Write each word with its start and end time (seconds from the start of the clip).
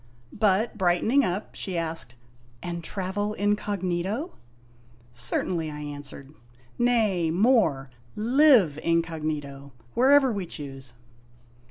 But, 0.33 0.79
brightening 0.79 1.23
up, 1.23 1.53
she 1.53 1.77
asked: 1.77 2.15
"And 2.63 2.83
travel 2.83 3.35
incog./ 3.37 3.83
"Certainly," 5.11 5.69
I 5.69 5.81
answered; 5.81 6.33
"nay, 6.79 7.29
more: 7.29 7.91
live 8.15 8.79
incog, 8.83 9.21
wherever 9.93 10.31
we 10.31 10.47
choose 10.47 10.93